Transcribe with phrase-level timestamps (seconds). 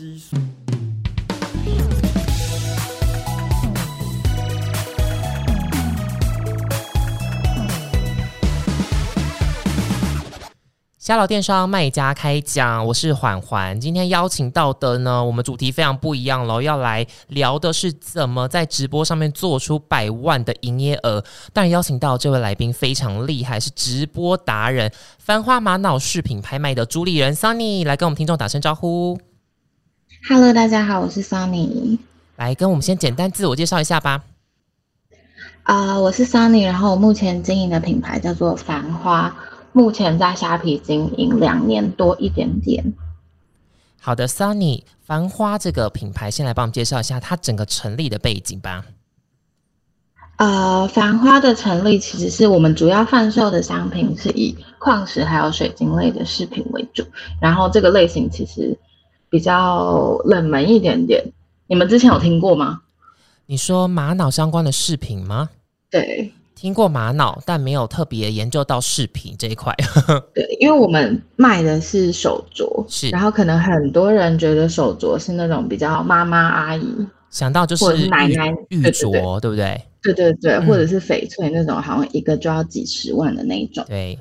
[0.00, 0.38] 七岁。
[10.98, 13.78] 家老电商卖家开讲，我是缓缓。
[13.78, 21.22] 今天邀请到的呢，我们主题非常不一样喽，要来聊的是怎么在直播上面做出百万的营业额。
[21.52, 29.18] 当然，邀请到这位来宾非常厉害，是直播达人，繁花玛瑙饰品拍卖的主理人 Sunny，来跟我们听众打声招呼。
[30.28, 31.98] Hello，大家好，我是 Sunny。
[32.36, 34.22] 来跟我们先简单自我介绍一下吧。
[35.62, 39.34] 啊、我是 Sunny，然后我目前经营的品牌叫做繁花，
[39.72, 42.92] 目前在虾皮经营两年多一点点。
[43.98, 48.84] 好的，Sunny，繁花这个品牌，先来帮我们介绍一下它整个成立的背景吧。
[50.36, 57.04] 呃，繁花的成立其实是我们主要贩售的商品是以矿石还有水晶类的饰品为主，
[57.40, 58.78] 然后这个类型其实
[59.30, 61.24] 比较冷门一点点。
[61.66, 62.80] 你们之前有听过吗？
[63.46, 65.48] 你说玛瑙相关的饰品吗？
[65.90, 69.74] 对听过玛瑙，但没有特别研究到饰品这一块。
[70.34, 76.84] 对，因为我们卖的是手镯，是然后可能很多人觉得手镯是那种比较妈妈阿姨，
[77.30, 79.80] 想到就是是奶奶玉镯，对不对？
[80.02, 83.84] 对对对，嗯或者是翡翠那种，好像一个就要几十万的那一种。
[83.88, 84.18] 对，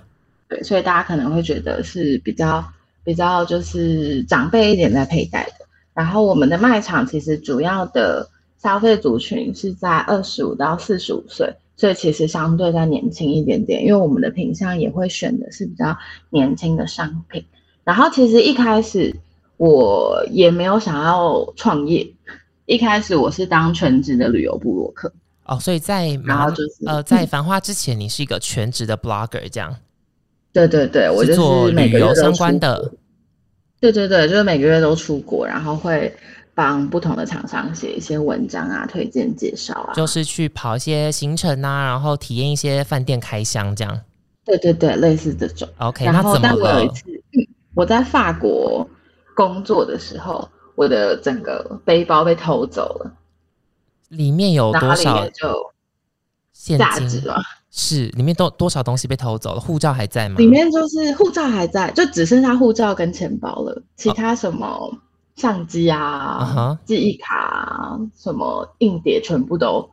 [0.47, 2.63] 对，所以大家可能会觉得是比较
[3.09, 5.65] 比较就是长辈一点在佩戴的。
[5.95, 8.29] 然后我们的卖场其实主要的
[8.61, 15.97] 消费族群是在二十五到四十五岁，所以其实相对在年轻一点点，因为我们的品相也会选的是比较
[16.29, 17.43] 年轻的商品。
[17.83, 19.11] 然后其实一开始
[19.57, 22.07] 我也没有想要创业，
[22.67, 25.11] 一开始我是当全职的旅游部落客。
[25.45, 29.75] 哦，所以在然后就是呃，在繁花之前，你是一个全职的 blogger，这样
[30.53, 32.98] 对对对，我就是做旅游相关的国。
[33.79, 36.13] 对对对，就是每个月都出国，然后会
[36.53, 39.93] 帮不同的厂商写一些文章啊、推荐介绍啊。
[39.93, 44.01] 就是去跑一些行程啊，然后体验一些饭店开箱这样。
[44.45, 45.67] 对对对，类似这种。
[45.77, 46.89] OK，然后，但我有一？
[46.89, 47.03] 次，
[47.33, 48.85] 嗯我在法国
[49.35, 53.13] 工作的时候，我的整个背包被偷走了，
[54.09, 55.71] 里面有多少面就
[56.51, 57.27] 现金价值？
[57.27, 57.35] 嘛，
[57.71, 59.59] 是里面都多少东西被偷走了？
[59.59, 60.35] 护照还在吗？
[60.37, 64.91] 里面就是护照还在，就只剩下护照跟钱包了，其他什么
[65.35, 69.87] 相机啊记忆卡啊、什么硬碟全部都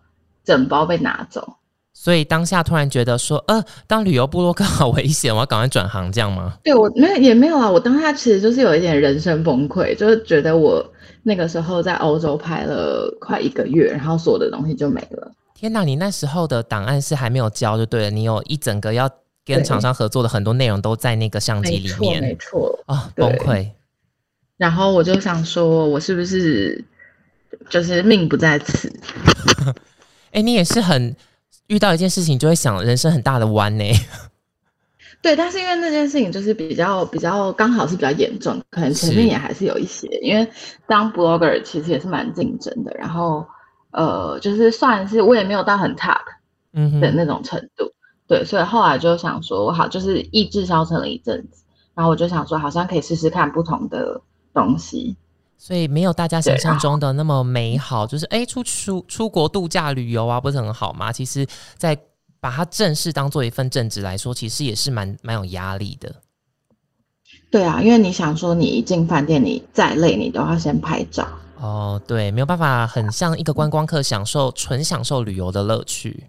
[0.45, 1.57] 整包被拿走。
[1.93, 6.55] 所以当下突然觉得说，呃，当旅游部落客好危险，我要赶快转行，这样吗？
[6.63, 10.85] 对我没有也没有啊，我当下其实就是有一点人生崩溃，就是觉得我
[11.23, 15.33] 那个时候在欧洲拍了快一个月，然后所有的东西就没了。
[15.59, 19.09] 天哪，你那时候的档案是还没有交就对了，你有一整个要
[19.43, 22.79] 跟对厂商合作的很多内容都在那个相机里面，没面错。
[22.85, 23.71] 啊、哦崩溃。
[24.59, 26.85] 然后我就想说，我是不是
[27.71, 28.93] 就是命不在此？
[30.33, 31.17] 哎、你也是很
[31.69, 33.85] 遇到一件事情就会想人生很大的弯呢。
[35.23, 40.47] 对，但是因为那件事情就是比较比较刚好是比较严重，可能前面也还是有一些，因为
[40.87, 43.47] 当 blogger 其实也是蛮竞争的，然后
[43.97, 45.97] 呃，就是算是我也没有到很
[46.75, 47.91] 嗯，的那种程度，
[48.29, 51.65] 对，所以后来就想说，好，就是意志消沉了一阵子，
[51.95, 54.21] 然后我就想说，好像可以试试看不同的
[54.53, 55.17] 东西，
[55.57, 61.11] 所以没有大家想象中的那么美好，就是哎、出出出国度假旅游啊，不是很好吗？
[61.11, 61.47] 其实，
[61.79, 61.99] 在
[62.39, 66.15] 把它正式当做一份正职来说，其实也是蛮蛮有压力的。
[67.51, 71.27] 对啊，因为你想说，你一进饭店，你再累，你都要先拍照，
[71.61, 76.25] 哦，对，没有办法很像一个观光客享受纯享受旅游的乐趣。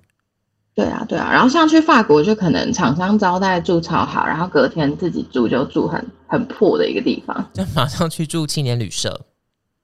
[0.74, 9.26] 对啊，对啊，然后像去法国，就可能厂商招待住超好，然后隔天自己住就住很很破的一个地方 就马上去住青年旅社。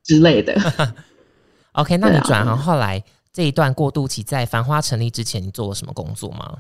[0.03, 0.53] 之类的。
[1.74, 6.58] OK，那你转行后来这一段过渡期，在繁花成立之前，你做了什么工作吗？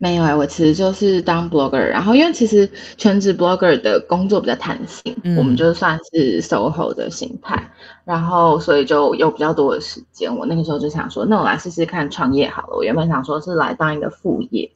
[0.00, 7.68] 没有哎、我其实就是当 blogger，然后因为其实全职 blogger 的工作比较弹性，嗯我们就算是 SOHO 的形态，
[8.04, 10.32] 然后所以就有比较多的时间。
[10.34, 12.76] 我那个时候就想说，那我来试试看创业好了。
[12.76, 14.70] 我原本想说是来当一个副业，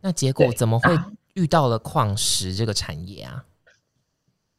[0.00, 3.44] 那结果怎么会啊遇到了矿石这个产业啊？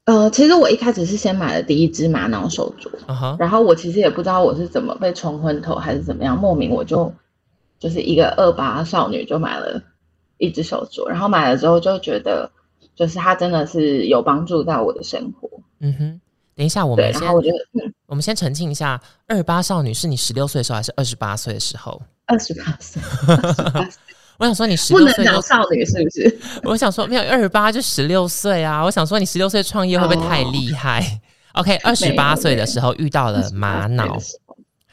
[0.05, 7.13] 呃，其实我一开始是先买了第一只玛瑙手镯，然后我其实也不知道我是怎么被冲昏头还是怎么样，莫名我就
[7.79, 9.81] 就是一个二八少女就买了
[10.37, 12.49] 一只手镯，然后买了之后就觉得，
[12.95, 15.49] 就是它真的是有帮助到我的生活。
[15.79, 16.21] 嗯哼。
[16.55, 21.99] 等一下，我对，们先我就嗯，我们先澄清一下，二八少女是你十六岁的时候还是二十八岁的时候？
[22.27, 23.53] 二十八岁，28
[23.89, 23.99] 岁
[24.37, 26.39] 我想说你十六岁就讲少女是不是？
[26.63, 28.83] 我想说没有二十八就十六岁啊！
[28.83, 31.03] 我想说你十六岁创业会不会太厉害
[31.53, 34.15] ？OK，二十八岁的时候遇到了玛瑙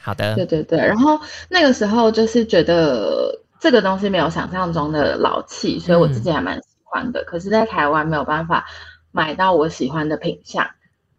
[0.01, 7.23] 好的对，对对，然后那个时候就是觉得这个东西没有想象中的老气，所以我自己还蛮喜欢的。
[7.23, 8.65] 可是，在台湾没有办法
[9.11, 10.67] 买到我喜欢的品相，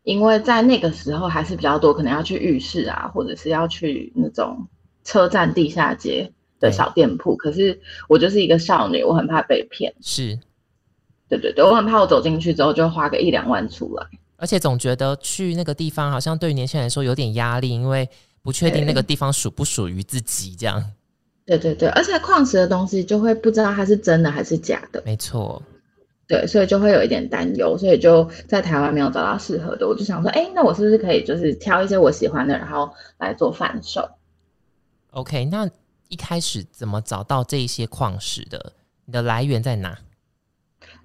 [0.02, 4.66] 因为在那个时候还是比较多，可能要去浴室啊，或者是要去那种
[5.04, 7.36] 车站地下街的小店铺。
[7.36, 9.94] 可是我就是一个少女，我很怕被骗。
[10.00, 10.36] 是，
[11.28, 14.04] 对对对，我很怕我走进去之后就花个一两万出来。
[14.36, 18.08] 而且总觉得去那个地方好像对于年轻人来说有点压力，因为
[18.42, 20.84] 不确定那个地方属不属于自己，这样
[21.44, 25.02] 对对对，而且矿石的东西就会不知道它是真的还是假的。
[25.04, 25.62] 没错。
[26.28, 34.08] 对，所以就会有一点担忧，所以就在台湾没有找到适合的，我就想说，哎，那我是不是可以就是挑一些我喜欢的，然后来做贩售
[35.10, 35.68] ？OK，那
[36.08, 38.72] 一开始怎么找到这一些矿石的？
[39.04, 39.98] 你的来源在哪？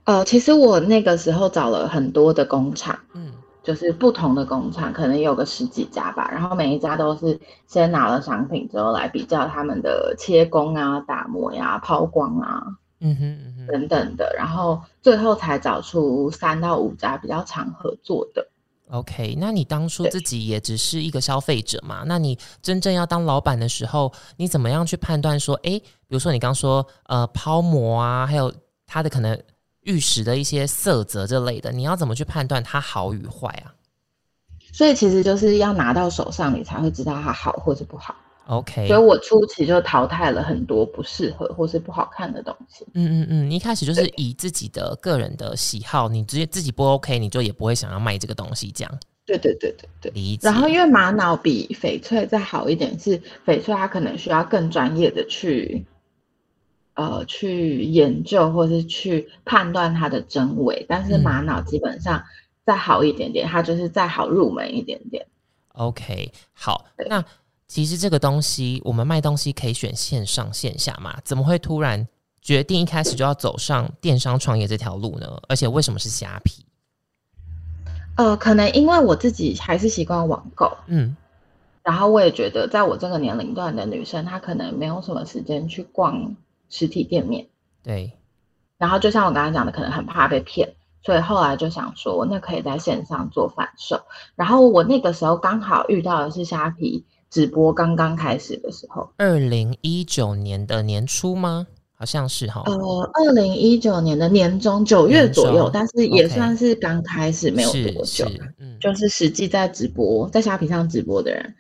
[0.06, 3.34] 呃，其实我那个时候找了很多的工厂，嗯，
[3.68, 7.38] 就是不同的工厂，可能有个十几家吧，然后每一家都是
[7.68, 12.64] 先拿了商品之后来比较他们的切工啊、打磨呀、抛光啊
[13.02, 18.48] 嗯哼嗯哼，等等的，然后最后才找出三到五家比较常合作的。
[18.90, 22.04] OK，那你当初自己也只是一个消费者嘛？
[22.06, 28.50] 那你真正要当老板的时候，你怎么样去判断说，诶，比如说你刚说呃抛膜啊，还有
[28.86, 29.38] 它的可能
[29.88, 33.74] 玉石的一些色泽这类的，你要怎么去判断它好与坏啊
[34.72, 38.16] 所以其实就是要拿到手上，你才会知道它好或是不好。
[38.48, 42.86] ？OK，所以我初期就淘汰了很多不适合或是不好看的东西。
[42.94, 50.40] 嗯嗯嗯，你一开始就是以自己的个人的喜好，你直接自己不 OK，你就也不会想要卖这个东西，这样对对对对对。
[50.42, 55.86] 然后因为玛瑙比翡翠再好一点，是翡翠它可能需要更专业的去，
[56.98, 62.24] 呃，去研究或是去判断它的真伪，但是嗯玛瑙基本上
[62.66, 65.26] 再好一点点，它就是再好入门一点点。
[65.74, 67.24] OK，好，那
[67.68, 71.16] 其实这个东西，我们卖东西可以选线上线下嘛？
[71.24, 72.08] 怎么会突然
[72.42, 75.40] 决定一开始就要走上电商创业这条路呢？
[75.48, 76.66] 而且为什么是虾皮？
[78.16, 81.16] 呃，可能因为我自己还是习惯网购，嗯，
[81.84, 86.36] 然后我也觉得，在我这个年龄段的女生，她可能没有什么时间去逛
[86.70, 87.48] 实体店面。
[87.84, 88.12] 对，
[88.78, 90.68] 然后就像我刚才讲的，可能很怕被骗，
[91.04, 94.00] 所以后来就想说，那可以在线上做贩售。
[94.36, 101.66] 然后我那个时候刚好遇到的是虾皮直播刚刚开始的时候，二零一九年的年初吗？
[102.00, 102.62] 好像是哈。
[102.68, 102.76] 呃，
[103.14, 108.26] 二零一九年的年中九月左右，但是也算是刚开始没有多久，
[108.60, 111.56] 嗯，就是实际在直播在虾皮上直播的人。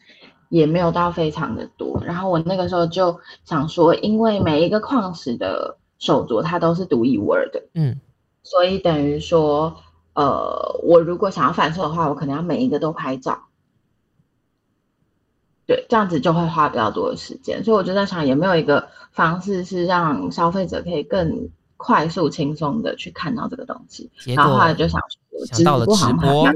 [0.50, 8.00] 也没有到非常的多，然后我那个时候就想说，因为每一个矿石的手镯它都是独一无二的，嗯，
[8.44, 9.76] 所以等于说，
[10.14, 13.44] 呃，我如果想要反射的话，我可能要每一个都拍照，
[15.66, 17.64] 对，这样子就会花比较多的时间。
[17.64, 24.10] 所以我就在想，有没有一个方式是让消费者可以更快速、轻松的去看到这个东西？
[24.36, 26.48] 然后后来就想说，想到了直播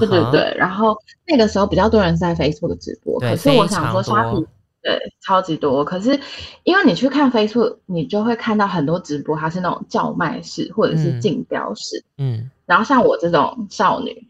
[0.00, 0.96] 对对对，然后
[1.26, 4.46] 那个时候比较多人是在 Facebook 直播，对可是我想说非常多虾皮
[4.82, 6.18] 对超级多，可是
[6.64, 11.20] 因为你去看 Facebook，你就会看到很多直播，它是那种叫卖式或者是嗯。
[11.20, 14.26] 竞标式，嗯，然后像我这种少女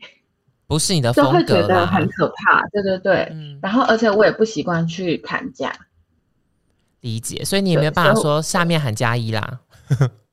[0.66, 2.08] 不是你的就会风格啦觉得很。
[2.08, 5.72] 可怕，对对对，嗯，然后而且我也不习惯去砍价，
[7.00, 9.60] 理解，所以你也没有对办法说下面喊加一啦。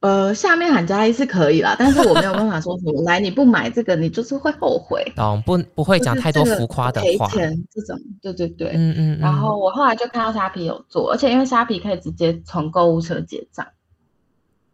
[0.00, 5.58] 呃，下面喊加一是可以啦，但是我没有办法说什么来你不买这个，你就是会后悔，懂不？
[5.74, 7.26] 不会讲太多浮夸的话。
[7.26, 9.18] 赔钱这种，对对对，嗯嗯嗯。
[9.18, 13.66] 然后我后来就看到虾皮有做，而且因为虾皮可以直接从购物车结账，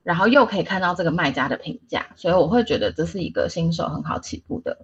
[0.02, 4.76] 然后又可以看到这个卖家的评价，所以我会觉得这是一个新手很好起步的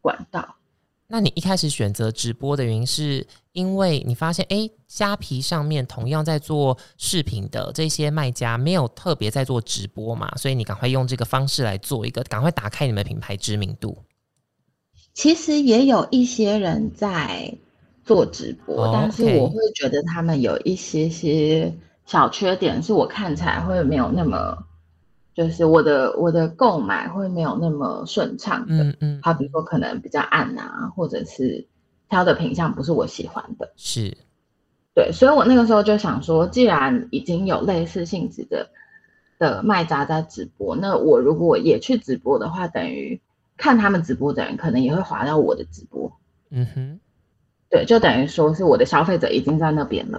[0.00, 0.54] 管道。
[1.08, 3.26] 那你一开始选择直播的原因，是
[3.58, 13.98] 因为你发现，哎，虾皮上面同样在做视频的这些卖家没有特别在做直播嘛，所以你赶快用这个方式来做一个，赶快打开你们品牌知名度。
[15.12, 17.52] 其实也有一些人在
[18.04, 24.56] 做直播，哦但是我会觉得他们有一些些小缺点，是我看起来会没有那么，
[25.34, 28.84] 就是我的我的购买会没有那么顺畅的。
[28.84, 31.66] 嗯嗯，好比如说可能比较暗啊，或者是
[32.08, 34.16] 挑的品相不是我喜欢的，是
[34.94, 38.68] 对，所以我那个时候就想说，既然已经有类似性质的
[39.38, 43.20] 的卖家在直播，那我如果也去直播的话，等于
[43.56, 46.10] 看他们直播的人可能也会滑到我的直播，
[46.50, 47.00] 嗯哼。
[47.70, 50.18] 对，就等于说是我的消费者已经在那边了。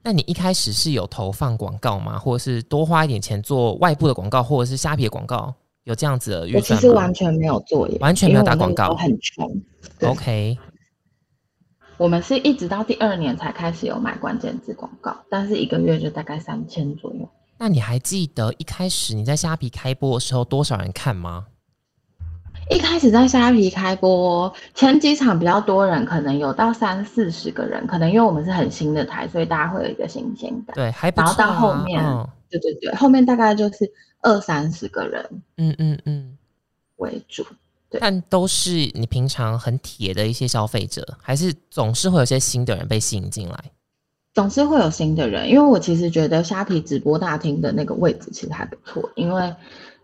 [0.00, 2.16] 那你一开始是有投放广告吗？
[2.16, 5.52] 或者是多花一点钱做外部的广告，或者是虾皮的广告？
[5.82, 9.60] 有这样子的预我其算吗实完全没有做耶，完全没有打广告很穷。
[10.02, 10.56] ？OK，
[11.98, 17.28] 我们是一直到第二年才开始有买关键字广告，但是一个月就大概三千左右。
[17.58, 21.46] 那你还记得一开始你在虾皮开播的时候多少人看吗？
[22.70, 30.76] 一开始在虾皮开播，前几场比较多人，可能有到三四十个人，可能因为我们是很新的台，所以大家会有一个新鲜感。
[30.76, 31.34] 对，还不然后。
[31.36, 33.90] 到后面嗯对对对，后面大概就是
[34.22, 36.38] 二三十个人嗯嗯嗯，
[36.96, 37.44] 为主。
[37.90, 43.64] 对但都是你平常很铁的一些消费者，还是总是会有些新的人被吸引进来？
[44.34, 49.54] 总是会有新的人，因为我其实觉得虾皮直播大厅的那个位置其实还不错，因为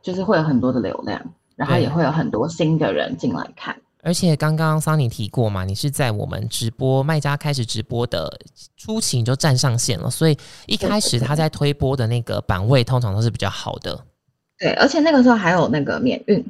[0.02, 1.20] 就是会有很多的流量，
[1.56, 3.76] 然后也会有很多新的人进来看。
[4.02, 8.30] 而且刚刚桑尼提过嘛，你是在我们直播卖家开始直播的
[8.76, 10.36] 初期你就站上线了，所以
[10.66, 14.04] 一开始他在推播的那个版位通常都是比较好的
[14.58, 16.44] 对，而且那个时候还有那个免运，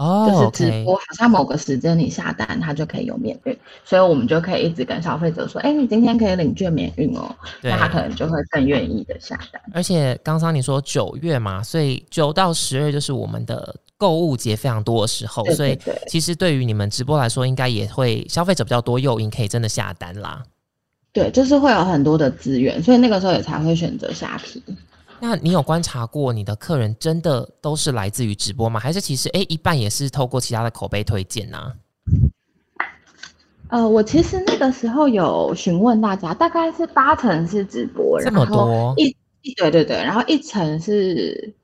[0.00, 0.50] 哦。
[0.52, 7.30] 就是直播好像某个时间你下单，它就可以有免运，所以我们就可以一直跟消费者说，哎，你今天可以领券免运哦，
[7.60, 9.60] 对那他可能就会更愿意的下单。
[9.72, 15.78] 而且刚刚你说九月嘛，所以九到十月就是我们的购物节非常多的时候，对所以
[16.08, 20.42] 其实对于你们直播来说，应该也会消费者比较多诱因，可以真的下单啦。
[21.12, 24.62] 对，就是会有很多的资源，所以那个时候也才会选择虾皮。
[25.20, 28.80] 那你有观察过你的客人真的都是来自于直播吗？
[28.80, 31.72] 还是其实诶一半也是透过其他的口碑推荐呢、
[33.68, 38.94] 呃，我其实那个时候有询问大家，大概是八成是直播，这么然后多？
[38.96, 41.54] 一一对对对，然后一层是，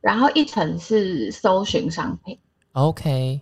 [0.00, 2.38] 然后一层是搜寻商品
[2.72, 3.40] ，OK，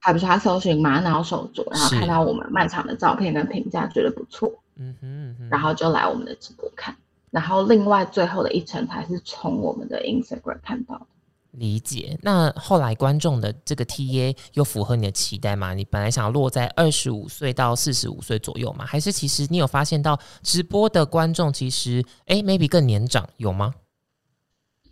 [0.00, 6.96] 还不是他搜寻玛瑙手镯，然后看到我们卖场的照片跟评价，觉得不错，嗯哼嗯哼，然后就来我们的直播看，
[7.36, 11.06] 然后另外最后的一层才是从我们的 Instagram 看到的。
[11.50, 12.18] 理解。
[12.22, 15.74] 那后来观众的这个 TA 又符合你的期待吗？
[15.74, 18.86] 你本来想落在二十五岁到四十五岁左右吗？
[18.86, 23.74] 还是其实你有发现到直播的观众其实诶 maybe 更年长有吗？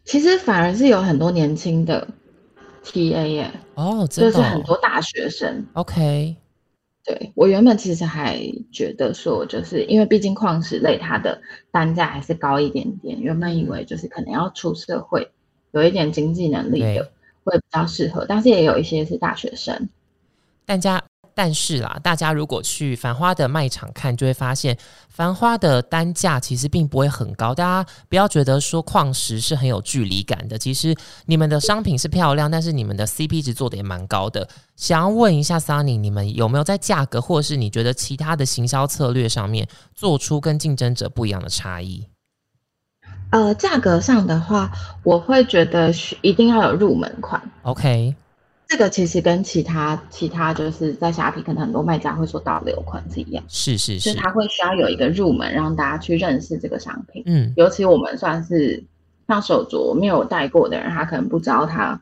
[0.05, 2.07] 其实反而是有很多年轻的
[2.85, 5.67] TA 耶，哦，真的、就是哦、很多大学生。
[5.73, 6.37] OK，
[7.05, 8.41] 对我原本其实还
[8.73, 15.31] 觉得说，就是因为毕竟矿石类它的单价还是高一点点，原本以为就是可能要出社会，
[15.73, 17.11] 有一点经济能力的
[17.45, 19.89] 会比较适合，但是也有一些是大学生。
[20.65, 21.05] 大家
[21.35, 24.77] 但是啦，大家如果去繁花的卖场看，就会发现
[25.09, 27.55] 繁花的单价其实并不会很高。
[27.55, 30.95] 大家不要觉得说矿石是很有距离感的，其实
[31.27, 34.49] 你们的商品是漂亮，但是你们的 CP 值做的也蛮高的。
[34.77, 42.07] 想要问一下 Sunny，你们有没有在价格或者是你觉得其他的行销策略上面做出跟竞争者不一样的差异？
[43.31, 44.71] 呃，价格上的话，
[45.03, 47.43] 我会觉得需一定要有入门款。
[47.63, 48.15] OK，
[48.67, 57.23] 这个其实跟其他其他就是在虾皮，可能很多卖家会说导流款是一样，是是，就是是它会需要有一个入门，让大家去认识这个商品。
[57.27, 58.83] 嗯，尤其我们算是
[59.29, 62.01] 像手镯没有戴过的人，他可能不知道它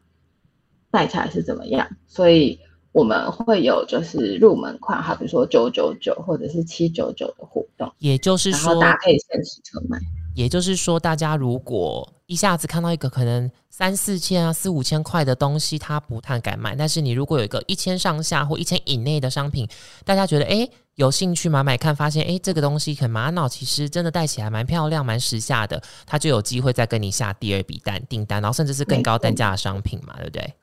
[0.90, 2.58] 戴起来是怎么样，所以
[2.92, 9.98] 我们会有就是入门款，好比说九九九或者是七九九的活动，也就是说，大家可以限时车买。
[10.34, 16.74] 也就是说，大家如果一下子看到一个可能三四千啊、四五千块的东西，他不太敢买。
[16.74, 19.68] 但是你如果有一个一千上下或一千以内的商品，
[20.02, 30.54] 大家觉得诶有兴趣买买看，发现诶这个东西很玛瑙，其实真的戴起来蛮漂亮、蛮时下的，他就有机会再跟你下第二笔单订单，然后甚至是更高单价的商品嘛，对不对？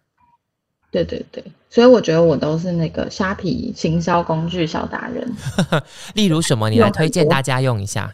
[0.91, 5.35] 对对对，所以我觉得我都是那个虾皮行销工具小达人。
[6.15, 8.11] 例如什么，你来推荐大家用一下。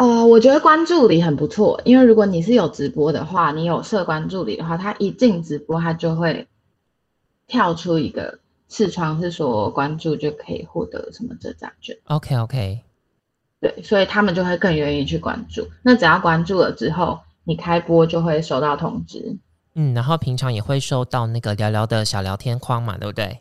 [0.00, 6.48] 呃，我觉得关注里很不错，因为如果你是有直播的话，你有设关注里的话，它一进直播，它就会
[7.46, 8.38] 跳出一个
[8.70, 11.94] 视窗，是说关注就可以获得什么折价券。
[12.04, 12.80] OK OK，
[13.60, 15.68] 对，所以他们就会更愿意去关注。
[15.82, 19.36] 那只要关注了之后，你开播就会收到通知。
[19.74, 23.38] 嗯，然后平常也会收到那个聊聊的小聊天框嘛，对不对？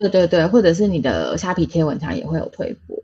[0.00, 2.96] 对对对，或者是你的虾皮贴文墙也会有推播。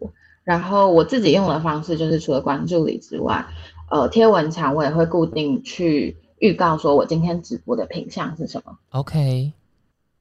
[0.48, 3.44] 然后我自己用的方式就是除了关注里之外，
[3.90, 8.78] 呃，贴文墙我也会固定去预告说我今天直播的品相是什么。
[8.92, 9.52] OK，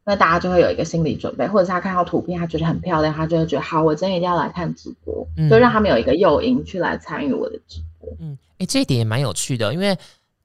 [0.03, 8.09] 那大家就会有一个心理准备，或者是他看到图片，他觉得很漂亮，他就会觉得好，我真的一定要来看直播，嗯就让他们有一个诱因去来参与我的直播。
[8.19, 9.97] 嗯，诶，这一点也蛮有趣的，因为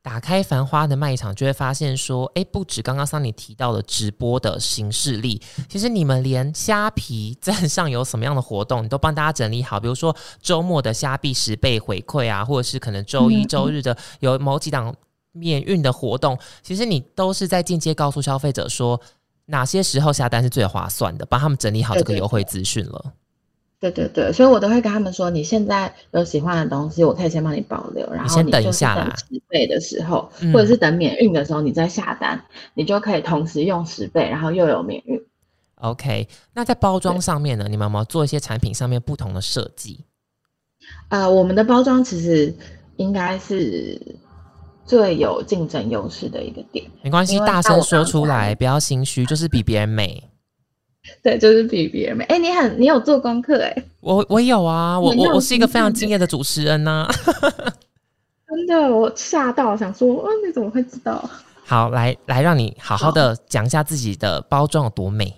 [0.03, 14.95] 打开繁花的卖场，就会发现说，哎，不止刚刚桑尼提到的直播的形式力，其实你们连虾皮 站上有什么样的活动，你都帮大家整理好，比如说周末的虾币十倍回馈啊，或者是可能周一、嗯周日的有某几档。
[15.35, 19.01] 免运的活动，其实你都是在间接告诉消费者说
[19.47, 23.15] 哪些时候下单是最划算的，帮他们整理好这个优惠资讯了。
[23.83, 32.41] 对对对，所以我都会跟他们说，你现在有喜欢的东西，我可以先帮你保留，然后先等一下啦，十倍的时候，或者是等免运的时候，你再下单，
[32.75, 35.21] 你就可以同时用十倍，然后又有免运。
[35.81, 40.05] OK，那在包装上面呢，你们有没有做一些产品上面不同的设计？
[41.09, 42.55] 呃，我们的包装其实
[42.99, 44.01] 应该是
[44.87, 46.89] 最有竞争优势的一个点。
[47.03, 50.23] 没关系，大声说出来，不要心虚，就是比别人美。
[51.23, 52.25] 对，就是比别人美。
[52.25, 53.85] 哎，你很，你有做功课哎？
[54.01, 57.09] 我我有啊，我我我是一个非常敬业的主持人呢。
[58.47, 61.29] 真的，我吓到，想说，哦，你怎么会知道？
[61.65, 65.35] 好，来来，让你好好的讲一下自己的包装有多美。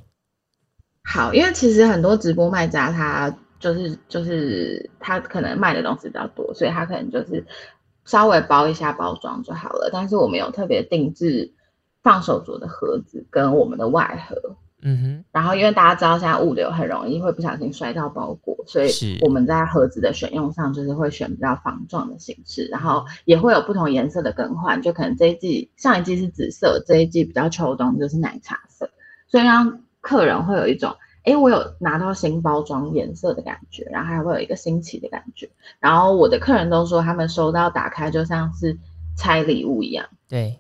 [1.04, 7.47] 好，因为其实很多直播卖家，他就是就是他可能卖的东西比较多，所以他可能就是
[8.04, 9.88] 稍微包一下包装就好了。
[9.92, 11.50] 但是我们有特别定制
[12.02, 14.56] 放手镯的盒子跟我们的外盒。
[14.87, 28.91] 嗯哼，然后因为大家知道现在物流很容易会不小心摔到包裹，所以我们在盒子的选用上就是会选比较防撞的形式，然后也会有不同颜色的更换，就可能这一季上一季是紫色，这一季比较秋冬就是奶茶色，
[29.26, 35.49] 所以让客人会有一种哎我有拿到新包装颜色的感觉，然后还会有一个新奇的感觉，
[35.81, 38.79] 然后我的客人都说他们收到打开就像是
[39.17, 40.59] 拆礼物一样，对，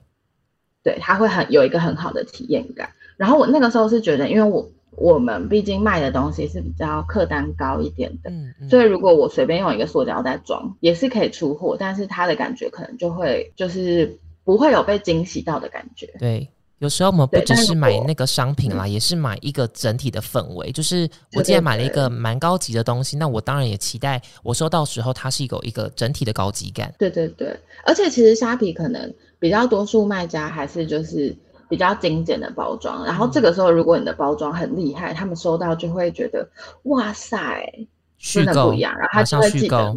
[0.82, 2.88] 对他会很有一个很好的体验感。
[3.16, 8.30] 然后我那个时候是觉得，因为我我们毕竟卖的东西是比较客单高一点的，
[8.68, 16.06] 所以如果我随便用一个塑胶袋装，也是可以出货，但是它的感觉可能就会就是不会有被惊喜到的感觉。
[16.18, 20.70] 对，有时候我们不只是买那个商品啦，也是买一个整体的氛围。
[20.70, 26.94] 就是我既然买了一个蛮高级的东西，那我当然也期待我收到时候它是有一个整体的高级感。
[26.98, 31.34] 对对对，而且其实虾皮可能比较多数卖家还是就是。
[31.74, 36.48] 比较精简的包装，然后这个时候如果你的包装很厉害，他们收到就会觉得
[36.84, 37.68] 哇塞，
[38.16, 39.92] 真的不一样，然后他就会记得。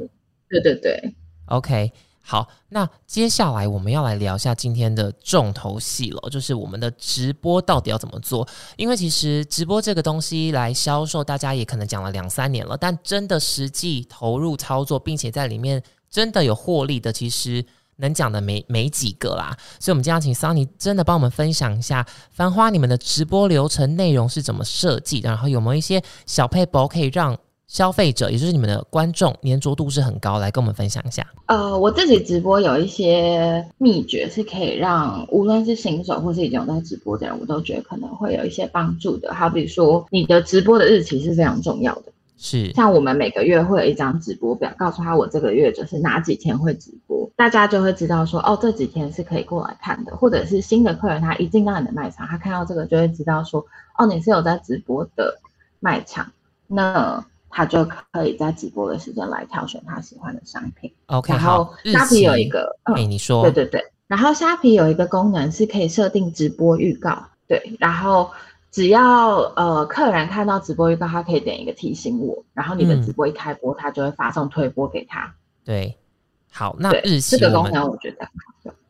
[0.50, 1.14] 对对对
[1.46, 1.92] ，OK，
[2.24, 8.48] 好，那接下来我们要来聊一下今天的重头戏了，就是我们的直播到底要怎么做？
[8.76, 17.64] 因为其实直播这个东西来销售，大家也可能讲了两三年了，但真的实际投入操作，并且在里面真的有获利的，其实。
[17.98, 31.26] 能讲的没没几个啦，所以我们今天要请 Sunny 真的帮我们分享一下《繁花》你们的直播流程内容是怎么设计的，然后有没有一些小配包可以让消费者，也就是你们的观众粘着度是很高，来跟我们分享一下。
[31.48, 39.34] 呃，我自己直播有一些秘诀是可以让无论是新手或是已经有在直播的人，我都觉得可能会有一些帮助的。
[39.34, 42.04] 好比说，你的直播的日期是非常重要的。
[42.38, 53.66] 是，像我们每个月会有一张直播表，告诉他我这个月就是哪几天会直播，大家就会知道说，哦，这几天是可以过来看的，或者是新的客人他一进到你的卖场，他看到这个就会知道说，
[53.98, 55.40] 哦，你是有在直播的
[55.80, 56.32] 卖场，
[56.68, 60.94] 那他就可以在直播的时间来挑选他喜欢的商品。
[61.08, 68.30] OK，然后虾皮有一个，哎，你说，对对对，然后虾皮有一个功能是可以设定直播预告，对，然后。
[68.72, 75.34] 只要呃客人看到直播预告，他可以点一个提醒我，然后你的直播一开播，他就会发送推播给他。
[75.64, 75.98] 对，
[76.52, 78.28] 好，那日期这个功能我觉得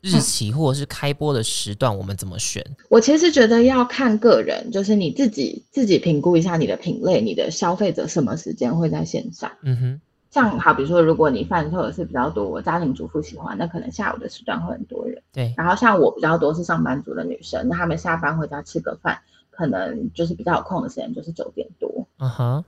[0.01, 2.63] 日期或者是开播的时段，我们怎么选？
[2.89, 9.51] 我其实觉得要看个人，就是你自己自己评估一下你的品类，你的消费者什么时间会在线上。
[9.61, 15.21] 嗯哼，像好比如说，如果你贩售的是比较多，我家庭主妇喜欢，那可能下午的时段会很多人。
[15.31, 19.19] 对，然后像我比较多是上班族的女生，那他们下班回家吃个饭。
[19.57, 22.07] 可能就是比较有空的时间，就是九点多。
[22.19, 22.63] 嗯哼，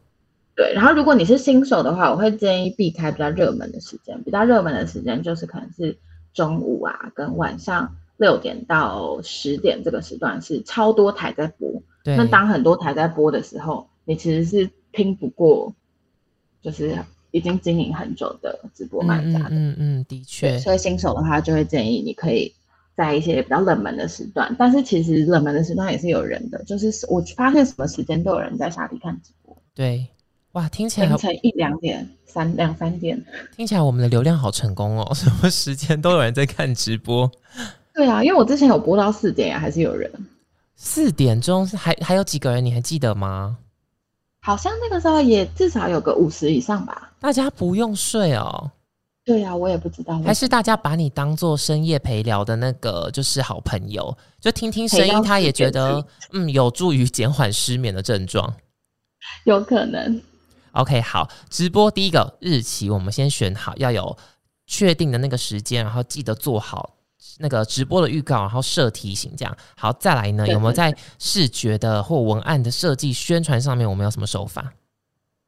[0.56, 0.74] 对。
[0.74, 4.20] 然后如果你是新手的话，我会建议避开比较热门的时间。
[4.24, 5.96] 比较热门的时间就是可能是
[6.34, 11.70] 中午啊，跟晚上六点到十点这个时段是超多台在播。
[12.04, 12.18] 对。
[12.18, 15.72] 那当很多台在播的时候，你其实是拼不过，
[16.60, 16.98] 就是
[17.30, 19.50] 已经经营很久的直播卖家的。
[19.52, 20.58] 嗯嗯，的确。
[20.58, 22.52] 所以新手的话，就会建议你可以。
[23.00, 29.56] 在一些比较冷门的时段，但是其实冷门的时段也是有人的，就是我发现什么时间都有人在下地看直播。
[29.74, 30.06] 对，
[30.52, 33.24] 哇，听起来凌晨一两点、三两三点，
[33.56, 37.32] 听起来我们的流量好成功哦， 什么时间都有人在看直播。
[37.94, 40.12] 对啊，因为我之前有播到四点，还是有人。
[40.76, 43.58] 四点钟还还有几个人，你还记得吗？
[44.42, 47.14] 好像那个时候也至少有个五十以上吧。
[47.22, 48.70] 大家不用睡哦。
[49.30, 58.52] 对呀，我也不知道，还是大家把你当做深夜陪聊的那个，就是好朋友，就听听声音，他也觉得嗯，有助于减缓失眠的症状，
[59.44, 60.20] 有可能。
[60.72, 64.18] OK，好，直播第一个日期，我们先选好，要有
[64.66, 66.96] 确定的那个时间，然后记得做好
[67.38, 69.56] 那个直播的预告，然后设提醒这样。
[69.78, 74.74] 好，再来呢，有没有在视觉的或文案的设计、宣传上面，我们有什么手法？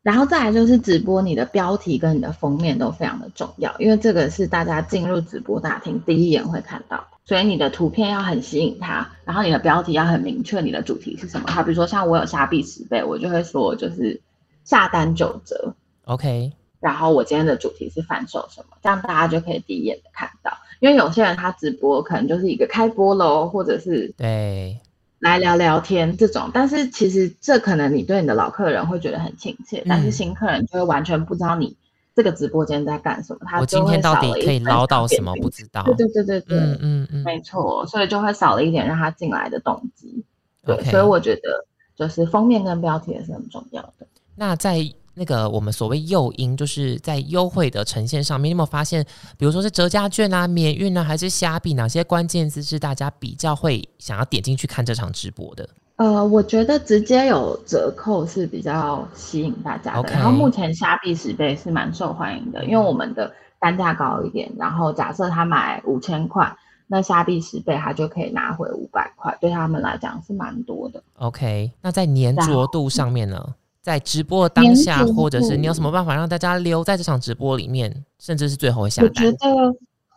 [0.03, 11.51] 然后再来就是直播，你的标题跟你的封面都非常的重要，因为这个是大家进入直播大厅第一眼会看到，所以你的图片要很吸引他，然后你的标题要很明确，你的主题是什么。
[11.51, 14.19] 好，比如说像我有虾币十倍，我就会说就是
[14.63, 20.51] 下单九折，OK，然后我今天的主题是反手什么，这样大家就可以第一眼的看到。
[20.79, 24.79] 因为有些人他直播可能就是一个开播喽，或者是对，
[25.21, 31.75] 来聊聊天这种，但是其实这可能你对你的老客人会觉得很亲切，但是嗯新客人就会完全不知道你
[32.15, 35.33] 这个直播间在干什么，他我今天到底可以捞到什么？
[35.35, 35.83] 不知道。
[35.83, 40.23] 对对对对对，嗯嗯嗯没错，所以就会少了一点让他进来的动机。
[40.65, 44.07] 对所以我觉得就是封面跟标题也是很重要的。
[44.35, 44.77] 那在
[45.21, 49.05] 那个我们所谓诱因，就是在优惠的呈现上面，你有没有发现，
[49.37, 55.69] 比如说是折价券啊、免运啊，还是虾币，哪些关键字是大家比较会想要点进去看这场直播的？
[55.97, 66.51] 呃，我觉得直接有折扣是比较吸引大家然后目前虾币十倍是蛮受欢迎的，因为我们的单价高一点，然后假设他买五千块，
[66.87, 71.03] 那虾币十倍他就可以拿回五百块，对他们来讲是蛮多的。
[71.19, 73.53] OK，那在粘然着度上面呢？
[73.81, 79.31] 在直播的当下，或者是你有什么办法让大家留在这场直播里面，甚至是最后会下我觉？
[79.31, 79.37] 得，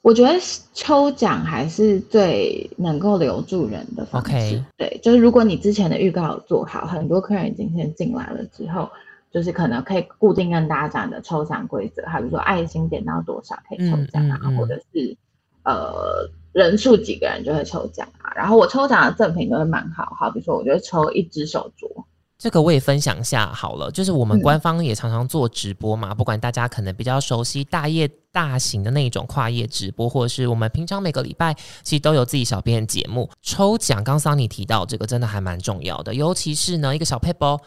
[0.03, 0.35] 我觉得
[0.74, 4.29] 抽奖还是最能够留住人的方式。
[4.29, 8.87] OK 对，就是如果你之前的预告有做好，很多客人已经先进来了之后，
[9.33, 15.16] 就是可能可以固定跟大家讲的抽奖规则，还比如说爱心点到多少可以抽奖啊，嗯嗯嗯或者是
[15.64, 18.31] 呃人数几个人就会抽奖啊。
[18.37, 22.05] 然后我抽奖的赠品都会蛮好，好比如说我就会抽一只手镯。
[22.44, 34.04] 这个我也分享一下好了，就是我们嗯官方也常常做直播嘛，不管大家可能比较熟悉大业大型的那种跨业直播，或者是我们平常每个礼拜其实都有自己小编的节目抽奖。
[34.04, 37.59] 刚桑你提到这个真的还蛮重要的，尤其是呢一个小 paper，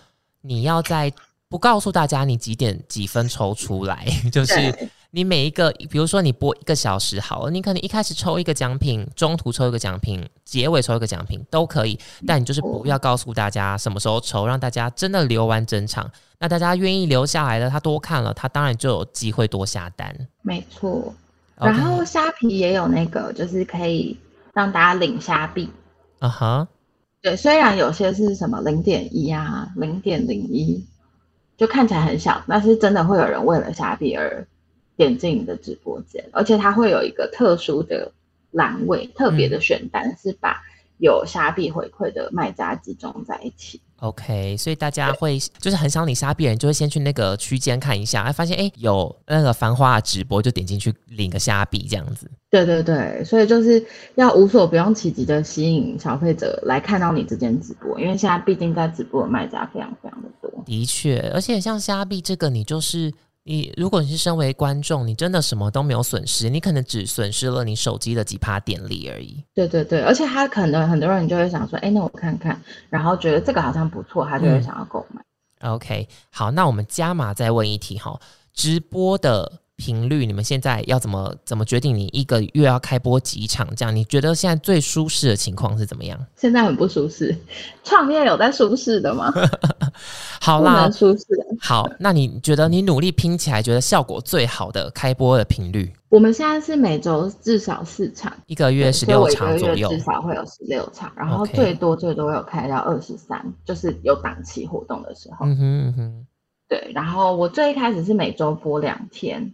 [0.42, 1.12] 你要在
[1.50, 16.10] 不告诉大家你几点几分抽出来， 就是对你每一个，比如说你播一个小时好了，你可能一开始抽一个奖品，中途抽一个奖品，结尾抽一个奖品都可以，但你就是不要告诉大家什么时候抽，让大家真的留完整场。
[16.40, 20.16] 那大家愿意留下来的，他多看了，他当然就有机会多下单。
[20.42, 21.14] 没错。
[21.56, 24.16] 然后虾皮也有那个，就是可以
[24.54, 25.68] 让大家领虾币。
[26.20, 26.68] 啊哈，
[27.22, 30.86] 对，虽然有些是什么零点一啊、零点零一，
[31.58, 34.46] 就看起来很小，但是真的会有人为了虾币而
[34.98, 38.12] 点进你的直播间，而且它会有一个特殊的
[38.52, 40.62] 栏位，特别的选单是把
[40.98, 43.80] 有虾币回馈的卖家集中在一起。
[44.00, 52.30] OK，所以大家会就是很想领虾币人，就会先去那个区间看一下，哎，发现哎有那个繁花直播，就点进去领个虾币这样子。
[52.52, 53.84] 对对对，所以就是
[54.14, 60.64] 要无所不用其极的吸引消费者来看到你这间直播，因为现在毕竟在直播的卖家非常非常的多。
[60.64, 63.12] 的确，而且像虾币这个，你就是
[63.48, 69.42] 你，如果你是身为观众，你真的什么都没有损失，你可能只损失了你手机的几趴电力而已。
[69.56, 75.22] 对对对，而且他可能很多人就会想说，哎，那我看看，然后觉得这个好像不错，他就会嗯想要购买。
[75.62, 78.20] OK，好，那我们加码再问一题哈，
[78.54, 81.96] 直播的频率，你们现在要怎么怎么决定？
[81.96, 83.68] 你一个月要开播几场？
[83.76, 86.20] 这样你觉得现在最舒适的情况是怎么样？
[86.36, 87.36] 现在很不舒适，
[87.84, 89.32] 创业有在舒适的吗？
[90.42, 91.26] 好啦，舒适。
[91.62, 105.46] 好，那你觉得你努力拼起来，觉得效果最好的开播的频率，我们现在是每周至少四场，一个月十六场左右至少会有十六场，然后最多最多有开到二十三，就是有档期活动的时候。
[105.46, 106.26] 嗯哼嗯哼，
[106.68, 109.54] 对，然后我最一开始是每周播两天，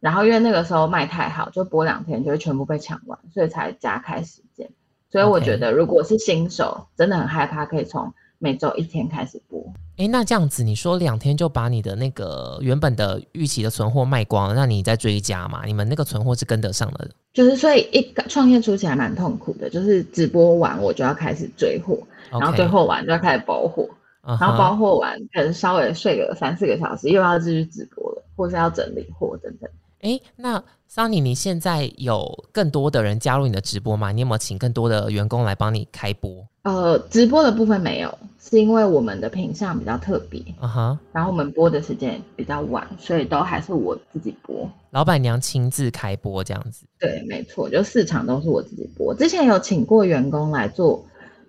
[0.00, 4.68] 然后因为那个时候卖太好，就播两天就会全部被抢完，所以才加开时间。
[5.10, 9.60] 所以我觉得，如果是新手，真的很害怕，可以从每周一天开始播。
[9.96, 15.64] 诶，那这样子，你说两天就把你的那个原本的预期的存货卖光了，那你再追加嘛？
[15.66, 21.98] 你们那个存货是跟得上的就是所以一个创业初期还蛮痛苦的，就是直播完我就要开始追货，
[22.30, 23.86] 然后追货完就要开始包货，
[24.22, 29.68] 嗯然后包哼货完可能稍微睡个三四个小时，又要继续直播了，或是要整理货等等。
[30.00, 34.12] 诶，那 Sunny，你现在有更多的人加入你的直播吗？
[34.12, 36.46] 你有没有请更多的员工来帮你开播？
[36.62, 44.68] 呃，直播的部分没有，是因为我们的品相比较特别，啊哈，然后我们播的时间也比较晚，所以都还是我自己播。
[44.90, 46.84] 老板娘亲自开播这样子。
[46.98, 49.14] 对，没错，就四场都是我自己播。
[49.14, 51.02] 之前有请过员工来做，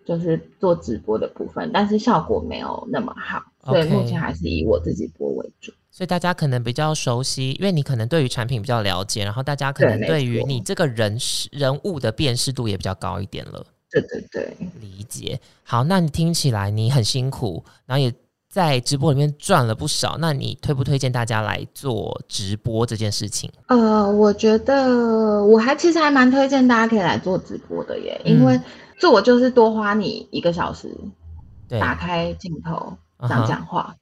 [0.06, 3.42] 就是做直播的部分，但是效果没有那么好。
[3.64, 5.72] 所以 OK 目前还是以我自己播为主。
[5.90, 13.66] 所以大家可能比较熟悉，因为你可能对于产品比较了解，然后大家可能对于你这个人事人物的辨识度也比较高一点了。
[13.92, 15.38] 对对对，理解。
[15.64, 18.12] 好，那你听起来你很辛苦，然后也
[18.50, 20.18] 在直播里面赚了不少。
[20.18, 23.52] 那你推不推荐大家来做直播这件事情？
[23.68, 28.64] 呃，我觉得我还其实还蛮推荐大家可以来做直播的耶，因为嗯
[28.98, 30.98] 做就是多花你一个小时，
[31.68, 33.96] 对，打开镜头讲讲话。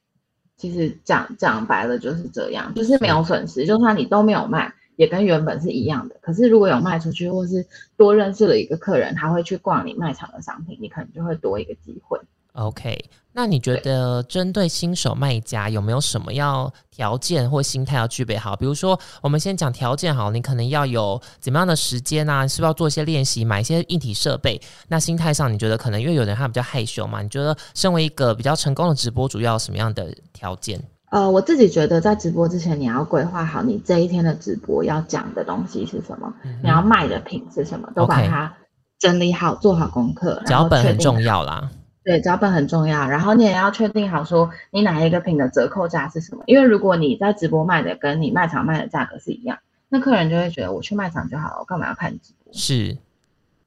[0.56, 6.16] 其实讲讲白了就是这样，就是没有损失，就算你都没有卖，也跟原本是一样的。
[6.20, 12.20] 可是如果有卖出去，或是多认识了一个客人，他会去逛你卖场的商品，你可能就会多一个机会。
[12.52, 12.98] OK，
[13.32, 18.56] 那你觉得针对新手卖家有没有什么要条件或心态要具备好？
[18.56, 22.46] 比如说，我们先讲条件好，你可能要有怎么样的时间啊？
[22.46, 24.60] 是不是要做一些练习，买一些硬体设备？
[24.88, 27.22] 那心态上，你觉得可能因为有的人他比较害羞嘛？
[27.22, 30.82] 你觉得身为一个比较成功的直播主，要什么样的条件？
[31.12, 38.52] 呃，我自己觉得在直播之前，你要规划好你这一天的直播要讲的东西是什么，嗯你要卖的品是什么，都把它
[38.98, 40.42] 整理好，做好功课。
[40.46, 41.70] 脚本很重要啦。
[42.02, 49.58] 对，脚本很重要，然后你也要确定好说你哪一个品的折扣价是什么，因为如果你在直播卖的跟你卖场卖的价格是一样，
[49.88, 52.52] 那客人就会觉得我去卖场就好了，我干嘛要看直播？
[52.54, 52.96] 是，